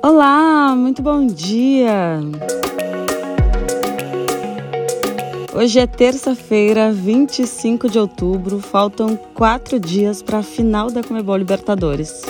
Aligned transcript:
Olá, 0.00 0.76
muito 0.76 1.02
bom 1.02 1.26
dia! 1.26 2.20
Hoje 5.52 5.80
é 5.80 5.88
terça-feira, 5.88 6.92
25 6.92 7.88
de 7.90 7.98
outubro, 7.98 8.60
faltam 8.60 9.18
quatro 9.34 9.80
dias 9.80 10.22
para 10.22 10.38
a 10.38 10.42
final 10.42 10.88
da 10.88 11.02
Comebol 11.02 11.36
Libertadores. 11.36 12.22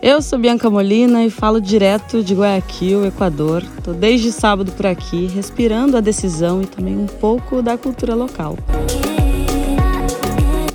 Eu 0.00 0.22
sou 0.22 0.38
Bianca 0.38 0.70
Molina 0.70 1.24
e 1.24 1.30
falo 1.30 1.60
direto 1.60 2.22
de 2.22 2.34
Guayaquil, 2.34 3.04
Equador. 3.04 3.64
Estou 3.78 3.92
desde 3.92 4.30
sábado 4.30 4.70
por 4.70 4.86
aqui, 4.86 5.26
respirando 5.26 5.96
a 5.96 6.00
decisão 6.00 6.62
e 6.62 6.66
também 6.66 6.96
um 6.96 7.06
pouco 7.06 7.60
da 7.60 7.76
cultura 7.76 8.14
local. 8.14 8.56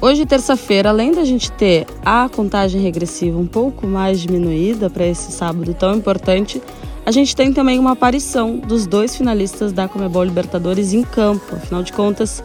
Hoje, 0.03 0.25
terça-feira, 0.25 0.89
além 0.89 1.13
da 1.13 1.23
gente 1.23 1.49
ter 1.49 1.87
a 2.03 2.27
contagem 2.27 2.81
regressiva 2.81 3.39
um 3.39 3.47
pouco 3.47 3.87
mais 3.87 4.19
diminuída 4.19 4.89
para 4.89 5.07
esse 5.07 5.31
sábado 5.31 5.73
tão 5.73 5.95
importante, 5.95 6.61
a 7.05 7.09
gente 7.09 7.33
tem 7.33 7.53
também 7.53 7.79
uma 7.79 7.93
aparição 7.93 8.57
dos 8.57 8.85
dois 8.85 9.15
finalistas 9.15 9.71
da 9.71 9.87
Comebol 9.87 10.25
Libertadores 10.25 10.91
em 10.91 11.03
campo. 11.03 11.55
Afinal 11.55 11.83
de 11.83 11.93
contas, 11.93 12.43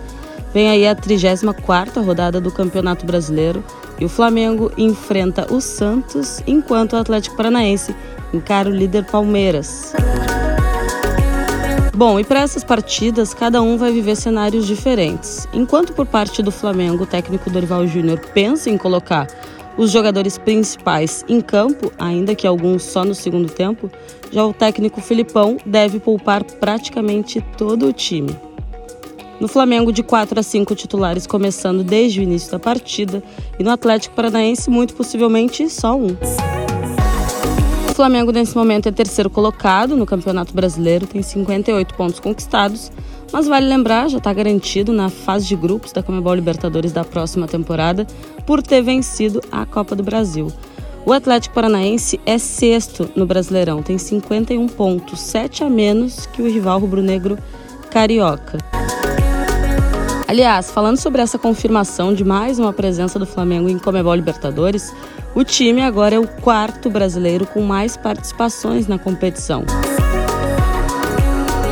vem 0.55 0.69
aí 0.71 0.87
a 0.87 0.95
34ª 0.95 2.01
rodada 2.01 2.41
do 2.41 2.53
Campeonato 2.53 3.05
Brasileiro 3.05 3.65
e 3.99 4.05
o 4.05 4.09
Flamengo 4.09 4.71
enfrenta 4.79 5.53
o 5.53 5.61
Santos, 5.61 6.41
enquanto 6.47 6.93
o 6.93 6.97
Atlético 6.97 7.37
Paranaense 7.37 7.93
encara 8.33 8.69
o 8.69 8.73
líder 8.73 9.05
Palmeiras. 9.07 9.95
Bom, 11.99 12.21
e 12.21 12.23
para 12.23 12.43
essas 12.43 12.63
partidas, 12.63 13.35
cada 13.35 13.61
um 13.61 13.77
vai 13.77 13.91
viver 13.91 14.15
cenários 14.15 14.69
diferentes. 14.69 15.49
Enquanto 15.53 15.93
por 15.93 16.07
parte 16.07 16.41
do 16.45 16.53
Flamengo, 16.53 17.03
o 17.03 17.07
técnico 17.07 17.51
Dorival 17.51 17.89
Júnior 17.89 18.21
pensa 18.33 18.71
em 18.71 18.79
colocar 18.79 19.27
os 19.77 19.91
jogadores 19.91 20.39
principais 20.39 21.25
em 21.29 21.41
campo, 21.41 21.93
ainda 21.99 22.37
que 22.37 22.47
alguns 22.47 22.85
só 22.85 23.05
no 23.05 23.17
segundo 23.17 23.51
tempo, 23.51 23.91
já 24.31 24.47
o 24.47 24.55
técnico 24.55 25.01
Filipão 25.01 25.57
deve 25.67 25.99
poupar 25.99 26.45
praticamente 26.45 27.45
todo 27.57 27.89
o 27.89 27.93
time. 27.93 28.31
No 29.41 29.49
Flamengo, 29.49 29.93
de 29.93 30.05
4 30.05 30.39
a 30.39 30.43
5 30.45 30.77
titulares 30.77 31.27
começando 31.27 31.83
desde 31.83 32.21
o 32.21 32.23
início 32.23 32.53
da 32.53 32.61
partida, 32.61 33.21
e 33.59 33.65
no 33.65 33.73
Atlético 33.73 34.15
Paranaense, 34.15 34.71
muito 34.71 34.95
possivelmente 34.95 35.69
só 35.69 35.97
um. 35.97 36.17
Flamengo, 37.99 38.31
nesse 38.31 38.57
momento, 38.57 38.89
é 38.89 38.93
terceiro 38.93 39.29
colocado 39.29 39.97
no 39.97 40.07
Campeonato 40.07 40.55
Brasileiro, 40.55 41.05
tem 41.05 41.21
58 41.21 41.95
pontos 41.97 42.21
conquistados, 42.21 42.93
mas 43.33 43.49
vale 43.49 43.67
lembrar, 43.67 44.09
já 44.09 44.19
está 44.19 44.33
garantido 44.33 44.93
na 44.93 45.09
fase 45.09 45.49
de 45.49 45.57
grupos 45.57 45.91
da 45.91 46.01
Comebol 46.01 46.33
Libertadores 46.33 46.93
da 46.93 47.03
próxima 47.03 47.49
temporada 47.49 48.07
por 48.47 48.63
ter 48.63 48.83
vencido 48.83 49.43
a 49.51 49.67
Copa 49.67 49.97
do 49.97 50.05
Brasil. 50.05 50.47
O 51.05 51.13
Atlético 51.13 51.57
Paranaense 51.57 52.21
é 52.25 52.39
sexto 52.39 53.11
no 53.17 53.27
Brasileirão, 53.27 53.83
tem 53.83 53.99
51 53.99 54.69
pontos, 54.69 55.19
7 55.19 55.65
a 55.65 55.69
menos 55.69 56.25
que 56.27 56.41
o 56.41 56.49
rival 56.49 56.79
rubro-negro 56.79 57.37
carioca. 57.91 58.78
Aliás, 60.29 60.71
falando 60.71 60.99
sobre 60.99 61.23
essa 61.23 61.39
confirmação 61.39 62.13
de 62.13 62.23
mais 62.23 62.59
uma 62.59 62.71
presença 62.71 63.19
do 63.19 63.25
Flamengo 63.25 63.67
em 63.67 63.79
Comebol 63.79 64.15
Libertadores, 64.15 64.95
o 65.35 65.43
time 65.43 65.81
agora 65.81 66.17
é 66.17 66.19
o 66.19 66.29
quarto 66.29 66.91
brasileiro 66.91 67.47
com 67.47 67.63
mais 67.63 67.97
participações 67.97 68.87
na 68.87 68.99
competição. 68.99 69.65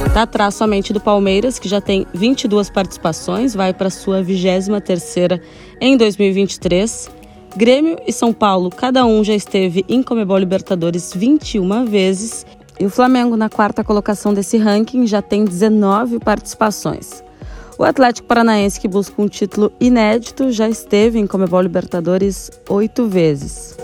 Está 0.06 0.22
atrás 0.22 0.54
somente 0.54 0.90
do 0.90 1.00
Palmeiras, 1.00 1.58
que 1.58 1.68
já 1.68 1.82
tem 1.82 2.06
22 2.14 2.70
participações, 2.70 3.54
vai 3.54 3.74
para 3.74 3.90
sua 3.90 4.22
23ª 4.22 5.38
em 5.78 5.94
2023. 5.94 7.10
Grêmio 7.54 7.98
e 8.06 8.12
São 8.12 8.32
Paulo, 8.32 8.70
cada 8.70 9.04
um 9.04 9.22
já 9.22 9.34
esteve 9.34 9.84
em 9.86 10.02
Comebol 10.02 10.38
Libertadores 10.38 11.12
21 11.14 11.84
vezes. 11.84 12.46
E 12.80 12.86
o 12.86 12.90
Flamengo, 12.90 13.36
na 13.36 13.50
quarta 13.50 13.84
colocação 13.84 14.32
desse 14.32 14.56
ranking, 14.56 15.06
já 15.06 15.20
tem 15.20 15.44
19 15.44 16.20
participações. 16.20 17.25
O 17.78 17.84
Atlético 17.84 18.26
Paranaense, 18.26 18.80
que 18.80 18.88
busca 18.88 19.20
um 19.20 19.28
título 19.28 19.70
inédito, 19.78 20.50
já 20.50 20.66
esteve 20.66 21.18
em 21.18 21.26
Comebol 21.26 21.60
Libertadores 21.60 22.50
oito 22.70 23.06
vezes. 23.06 23.76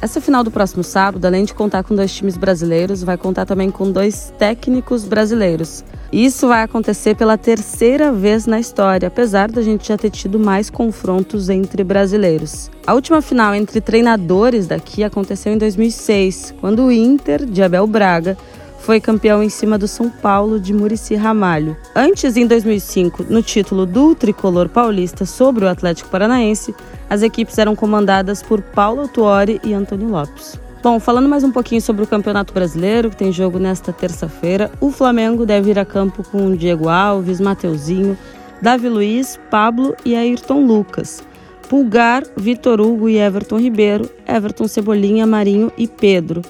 Essa 0.00 0.20
final 0.20 0.44
do 0.44 0.50
próximo 0.50 0.84
sábado, 0.84 1.24
além 1.24 1.46
de 1.46 1.54
contar 1.54 1.82
com 1.82 1.94
dois 1.94 2.14
times 2.14 2.36
brasileiros, 2.36 3.02
vai 3.02 3.16
contar 3.16 3.46
também 3.46 3.70
com 3.70 3.90
dois 3.90 4.32
técnicos 4.38 5.04
brasileiros. 5.04 5.82
Isso 6.12 6.46
vai 6.46 6.62
acontecer 6.62 7.16
pela 7.16 7.38
terceira 7.38 8.12
vez 8.12 8.46
na 8.46 8.60
história, 8.60 9.08
apesar 9.08 9.50
da 9.50 9.62
gente 9.62 9.88
já 9.88 9.96
ter 9.96 10.10
tido 10.10 10.38
mais 10.38 10.68
confrontos 10.68 11.48
entre 11.48 11.82
brasileiros. 11.82 12.70
A 12.86 12.94
última 12.94 13.22
final 13.22 13.54
entre 13.54 13.80
treinadores 13.80 14.66
daqui 14.66 15.02
aconteceu 15.02 15.54
em 15.54 15.58
2006, 15.58 16.54
quando 16.60 16.84
o 16.84 16.92
Inter, 16.92 17.46
de 17.46 17.62
Abel 17.62 17.86
Braga, 17.86 18.36
foi 18.78 19.00
campeão 19.00 19.42
em 19.42 19.48
cima 19.48 19.76
do 19.76 19.86
São 19.88 20.08
Paulo 20.08 20.58
de 20.58 20.72
Murici 20.72 21.14
Ramalho. 21.14 21.76
Antes, 21.94 22.36
em 22.36 22.46
2005, 22.46 23.26
no 23.28 23.42
título 23.42 23.84
do 23.84 24.14
tricolor 24.14 24.68
paulista 24.68 25.26
sobre 25.26 25.64
o 25.64 25.68
Atlético 25.68 26.08
Paranaense, 26.08 26.74
as 27.10 27.22
equipes 27.22 27.58
eram 27.58 27.76
comandadas 27.76 28.42
por 28.42 28.62
Paulo 28.62 29.08
Tuori 29.08 29.60
e 29.64 29.74
Antônio 29.74 30.08
Lopes. 30.08 30.58
Bom, 30.82 31.00
falando 31.00 31.28
mais 31.28 31.42
um 31.42 31.50
pouquinho 31.50 31.82
sobre 31.82 32.04
o 32.04 32.06
Campeonato 32.06 32.54
Brasileiro, 32.54 33.10
que 33.10 33.16
tem 33.16 33.32
jogo 33.32 33.58
nesta 33.58 33.92
terça-feira, 33.92 34.70
o 34.80 34.92
Flamengo 34.92 35.44
deve 35.44 35.70
ir 35.70 35.78
a 35.78 35.84
campo 35.84 36.22
com 36.22 36.54
Diego 36.54 36.88
Alves, 36.88 37.40
Mateuzinho, 37.40 38.16
Davi 38.62 38.88
Luiz, 38.88 39.38
Pablo 39.50 39.96
e 40.04 40.14
Ayrton 40.14 40.64
Lucas. 40.64 41.22
Pulgar, 41.68 42.22
Vitor 42.36 42.80
Hugo 42.80 43.08
e 43.08 43.18
Everton 43.18 43.58
Ribeiro, 43.58 44.08
Everton 44.26 44.66
Cebolinha, 44.66 45.26
Marinho 45.26 45.70
e 45.76 45.86
Pedro. 45.86 46.42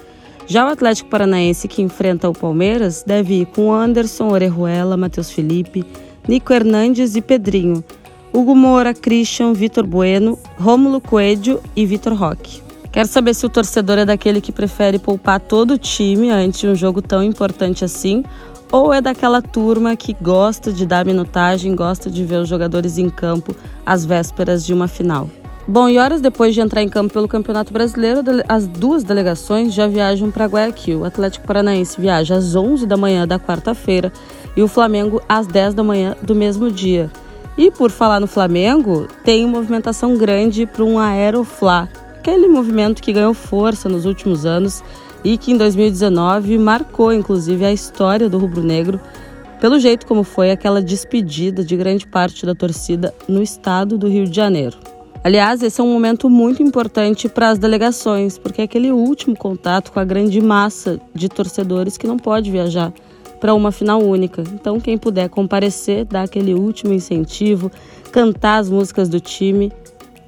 Já 0.49 0.65
o 0.65 0.69
Atlético 0.69 1.11
Paranaense, 1.11 1.67
que 1.67 1.79
enfrenta 1.79 2.27
o 2.27 2.33
Palmeiras, 2.33 3.03
deve 3.05 3.41
ir 3.41 3.45
com 3.45 3.71
Anderson, 3.71 4.29
Orejuela, 4.29 4.97
Matheus 4.97 5.29
Felipe, 5.29 5.85
Nico 6.27 6.51
Hernandes 6.51 7.15
e 7.15 7.21
Pedrinho, 7.21 7.83
Hugo 8.33 8.55
Moura, 8.55 8.91
Christian, 8.91 9.53
Vitor 9.53 9.85
Bueno, 9.85 10.39
Rômulo 10.59 10.99
Coelho 10.99 11.61
e 11.75 11.85
Vitor 11.85 12.13
Roque. 12.13 12.63
Quero 12.91 13.07
saber 13.07 13.35
se 13.35 13.45
o 13.45 13.49
torcedor 13.49 13.99
é 13.99 14.05
daquele 14.05 14.41
que 14.41 14.51
prefere 14.51 14.97
poupar 14.97 15.39
todo 15.39 15.75
o 15.75 15.77
time 15.77 16.31
antes 16.31 16.61
de 16.61 16.67
um 16.67 16.73
jogo 16.73 16.99
tão 16.99 17.23
importante 17.23 17.85
assim, 17.85 18.23
ou 18.71 18.91
é 18.91 18.99
daquela 18.99 19.43
turma 19.43 19.95
que 19.95 20.15
gosta 20.19 20.73
de 20.73 20.83
dar 20.83 21.05
minutagem, 21.05 21.75
gosta 21.75 22.09
de 22.09 22.25
ver 22.25 22.37
os 22.37 22.49
jogadores 22.49 22.97
em 22.97 23.07
campo 23.07 23.55
às 23.85 24.03
vésperas 24.03 24.65
de 24.65 24.73
uma 24.73 24.87
final. 24.87 25.29
Bom, 25.69 25.87
e 25.87 25.99
horas 25.99 26.19
depois 26.19 26.55
de 26.55 26.61
entrar 26.61 26.81
em 26.81 26.89
campo 26.89 27.13
pelo 27.13 27.27
Campeonato 27.27 27.71
Brasileiro, 27.71 28.21
as 28.47 28.65
duas 28.65 29.03
delegações 29.03 29.71
já 29.71 29.85
viajam 29.85 30.31
para 30.31 30.47
Guayaquil. 30.47 31.01
O 31.01 31.05
Atlético 31.05 31.45
Paranaense 31.45 32.01
viaja 32.01 32.37
às 32.37 32.55
11 32.55 32.87
da 32.87 32.97
manhã 32.97 33.27
da 33.27 33.37
quarta-feira 33.37 34.11
e 34.57 34.63
o 34.63 34.67
Flamengo 34.67 35.21
às 35.29 35.45
10 35.45 35.75
da 35.75 35.83
manhã 35.83 36.15
do 36.23 36.33
mesmo 36.33 36.71
dia. 36.71 37.11
E 37.55 37.69
por 37.69 37.91
falar 37.91 38.19
no 38.19 38.25
Flamengo, 38.25 39.07
tem 39.23 39.45
movimentação 39.45 40.17
grande 40.17 40.65
para 40.65 40.83
um 40.83 40.97
Aeroflá, 40.97 41.87
aquele 42.17 42.47
movimento 42.47 42.99
que 42.99 43.13
ganhou 43.13 43.35
força 43.35 43.87
nos 43.87 44.05
últimos 44.05 44.47
anos 44.47 44.83
e 45.23 45.37
que 45.37 45.51
em 45.51 45.57
2019 45.57 46.57
marcou 46.57 47.13
inclusive 47.13 47.63
a 47.63 47.71
história 47.71 48.27
do 48.27 48.39
rubro-negro 48.39 48.99
pelo 49.61 49.79
jeito 49.79 50.07
como 50.07 50.23
foi 50.23 50.49
aquela 50.49 50.81
despedida 50.81 51.63
de 51.63 51.77
grande 51.77 52.07
parte 52.07 52.43
da 52.43 52.55
torcida 52.55 53.13
no 53.27 53.43
estado 53.43 53.99
do 53.99 54.07
Rio 54.07 54.25
de 54.25 54.35
Janeiro. 54.35 54.98
Aliás, 55.21 55.61
esse 55.61 55.81
é 55.81 55.83
um 55.83 55.91
momento 55.91 56.29
muito 56.29 56.63
importante 56.63 57.27
para 57.27 57.49
as 57.49 57.59
delegações, 57.59 58.37
porque 58.37 58.61
é 58.61 58.63
aquele 58.63 58.91
último 58.91 59.35
contato 59.35 59.91
com 59.91 59.99
a 59.99 60.05
grande 60.05 60.39
massa 60.39 60.99
de 61.13 61.27
torcedores 61.27 61.97
que 61.97 62.07
não 62.07 62.17
pode 62.17 62.49
viajar 62.49 62.93
para 63.39 63.53
uma 63.53 63.71
final 63.71 64.01
única. 64.01 64.41
Então, 64.53 64.79
quem 64.79 64.97
puder 64.97 65.29
comparecer, 65.29 66.05
dar 66.05 66.23
aquele 66.23 66.53
último 66.53 66.93
incentivo, 66.93 67.69
cantar 68.11 68.59
as 68.59 68.69
músicas 68.69 69.09
do 69.09 69.19
time, 69.19 69.71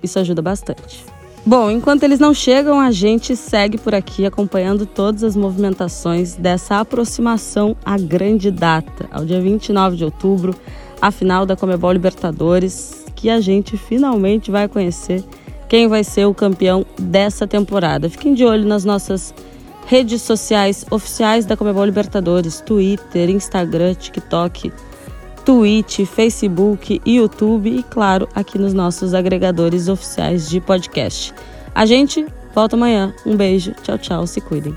isso 0.03 0.19
ajuda 0.19 0.41
bastante. 0.41 1.05
Bom, 1.45 1.71
enquanto 1.71 2.03
eles 2.03 2.19
não 2.19 2.33
chegam, 2.33 2.79
a 2.79 2.91
gente 2.91 3.35
segue 3.35 3.77
por 3.77 3.95
aqui 3.95 4.25
acompanhando 4.25 4.85
todas 4.85 5.23
as 5.23 5.35
movimentações 5.35 6.35
dessa 6.35 6.79
aproximação 6.79 7.75
à 7.83 7.97
grande 7.97 8.51
data, 8.51 9.07
ao 9.09 9.25
dia 9.25 9.41
29 9.41 9.95
de 9.95 10.05
outubro, 10.05 10.53
a 11.01 11.11
final 11.11 11.45
da 11.45 11.55
Comebol 11.55 11.91
Libertadores, 11.93 13.00
que 13.21 13.29
a 13.29 13.39
gente 13.39 13.77
finalmente 13.77 14.49
vai 14.49 14.67
conhecer 14.67 15.23
quem 15.69 15.87
vai 15.87 16.03
ser 16.03 16.25
o 16.25 16.33
campeão 16.33 16.83
dessa 16.99 17.45
temporada. 17.45 18.09
Fiquem 18.09 18.33
de 18.33 18.43
olho 18.43 18.67
nas 18.67 18.83
nossas 18.83 19.31
redes 19.85 20.23
sociais 20.23 20.83
oficiais 20.89 21.45
da 21.45 21.55
Comebol 21.55 21.85
Libertadores: 21.85 22.61
Twitter, 22.61 23.29
Instagram, 23.29 23.93
TikTok, 23.93 24.73
Twitch, 25.45 26.03
Facebook, 26.07 26.99
YouTube 27.05 27.69
e, 27.69 27.83
claro, 27.83 28.27
aqui 28.33 28.57
nos 28.57 28.73
nossos 28.73 29.13
agregadores 29.13 29.87
oficiais 29.87 30.49
de 30.49 30.59
podcast. 30.59 31.31
A 31.75 31.85
gente 31.85 32.25
volta 32.55 32.75
amanhã. 32.75 33.13
Um 33.23 33.35
beijo, 33.37 33.71
tchau, 33.83 33.99
tchau, 33.99 34.25
se 34.25 34.41
cuidem. 34.41 34.75